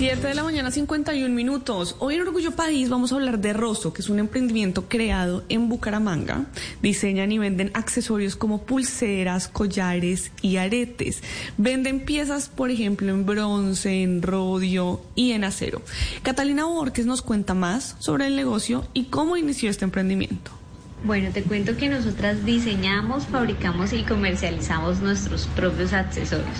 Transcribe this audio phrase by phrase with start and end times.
[0.00, 1.94] 7 de la mañana, 51 minutos.
[1.98, 5.68] Hoy en Orgullo País vamos a hablar de Rosso, que es un emprendimiento creado en
[5.68, 6.46] Bucaramanga.
[6.80, 11.22] Diseñan y venden accesorios como pulseras, collares y aretes.
[11.58, 15.82] Venden piezas, por ejemplo, en bronce, en rodio y en acero.
[16.22, 20.59] Catalina Borges nos cuenta más sobre el negocio y cómo inició este emprendimiento.
[21.02, 26.58] Bueno, te cuento que nosotras diseñamos, fabricamos y comercializamos nuestros propios accesorios.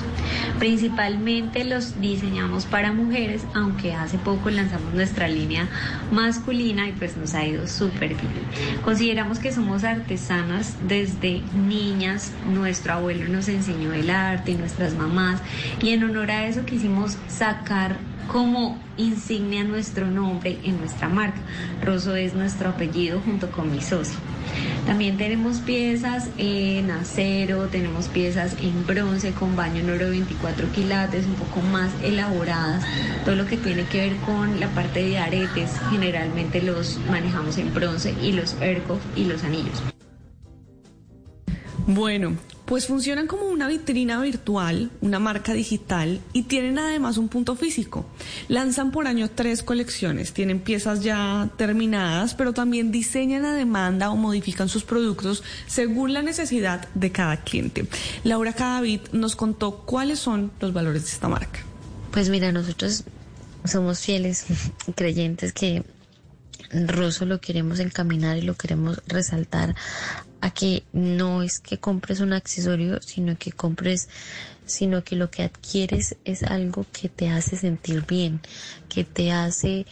[0.58, 5.68] Principalmente los diseñamos para mujeres, aunque hace poco lanzamos nuestra línea
[6.10, 8.80] masculina y pues nos ha ido súper bien.
[8.82, 15.42] Consideramos que somos artesanas desde niñas, nuestro abuelo nos enseñó el arte, nuestras mamás,
[15.82, 17.98] y en honor a eso quisimos sacar
[18.32, 21.40] como insignia nuestro nombre en nuestra marca.
[21.84, 24.18] Rosso es nuestro apellido junto con mi socio.
[24.86, 31.26] También tenemos piezas en acero, tenemos piezas en bronce con baño en oro 24 quilates,
[31.26, 32.84] un poco más elaboradas.
[33.24, 37.72] Todo lo que tiene que ver con la parte de aretes, generalmente los manejamos en
[37.74, 39.82] bronce y los ercos y los anillos.
[41.86, 42.36] Bueno,
[42.70, 48.06] pues funcionan como una vitrina virtual, una marca digital y tienen además un punto físico.
[48.46, 54.16] Lanzan por año tres colecciones, tienen piezas ya terminadas, pero también diseñan a demanda o
[54.16, 57.88] modifican sus productos según la necesidad de cada cliente.
[58.22, 61.58] Laura Cadavid nos contó cuáles son los valores de esta marca.
[62.12, 63.02] Pues mira, nosotros
[63.64, 64.46] somos fieles
[64.94, 65.82] creyentes que
[66.70, 69.74] Rosso lo queremos encaminar y lo queremos resaltar
[70.40, 74.08] a que no es que compres un accesorio, sino que compres,
[74.64, 78.40] sino que lo que adquieres es algo que te hace sentir bien,
[78.88, 79.86] que te hace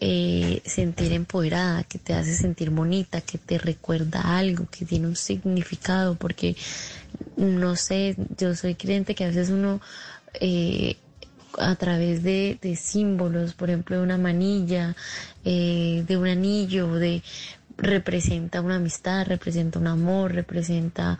[0.00, 5.16] eh, sentir empoderada, que te hace sentir bonita, que te recuerda algo, que tiene un
[5.16, 6.56] significado, porque
[7.36, 9.80] no sé, yo soy creyente que a veces uno
[10.40, 10.96] eh,
[11.58, 14.96] a través de, de, símbolos, por ejemplo, de una manilla,
[15.44, 17.22] eh, de un anillo, de
[17.76, 21.18] representa una amistad, representa un amor, representa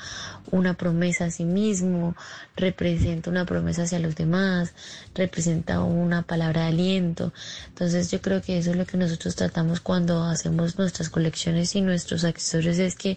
[0.51, 2.17] una promesa a sí mismo,
[2.57, 4.75] representa una promesa hacia los demás,
[5.15, 7.33] representa una palabra de aliento.
[7.69, 11.81] Entonces yo creo que eso es lo que nosotros tratamos cuando hacemos nuestras colecciones y
[11.81, 13.17] nuestros accesorios, es que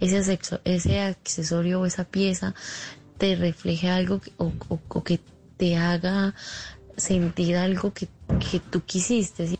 [0.00, 2.54] ese, ese accesorio o esa pieza
[3.18, 5.20] te refleje algo o, o, o que
[5.56, 6.34] te haga
[6.96, 8.08] sentir algo que,
[8.50, 9.57] que tú quisiste.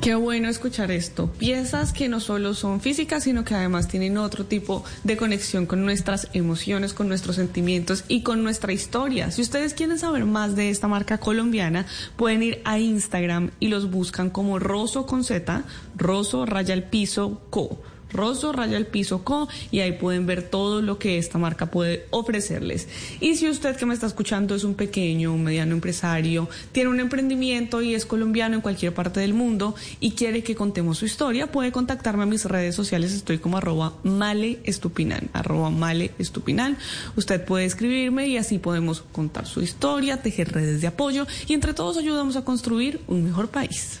[0.00, 1.30] Qué bueno escuchar esto.
[1.38, 5.84] Piezas que no solo son físicas, sino que además tienen otro tipo de conexión con
[5.84, 9.30] nuestras emociones, con nuestros sentimientos y con nuestra historia.
[9.30, 11.84] Si ustedes quieren saber más de esta marca colombiana,
[12.16, 15.64] pueden ir a Instagram y los buscan como Rosso con Z,
[15.98, 17.82] Rosso Raya el Piso Co
[18.12, 22.06] Rosso Raya el Piso Co y ahí pueden ver todo lo que esta marca puede
[22.10, 22.88] ofrecerles.
[23.20, 27.00] Y si usted que me está escuchando es un pequeño, un mediano empresario, tiene un
[27.00, 31.50] emprendimiento y es colombiano en cualquier parte del mundo y quiere que contemos su historia,
[31.50, 36.76] puede contactarme a mis redes sociales, estoy como arroba male estupinal, arroba male estupinal.
[37.16, 41.74] Usted puede escribirme y así podemos contar su historia, tejer redes de apoyo y entre
[41.74, 44.00] todos ayudamos a construir un mejor país.